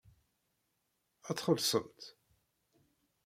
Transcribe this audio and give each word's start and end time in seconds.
Ad 1.29 1.35
txellṣemt? 1.37 2.01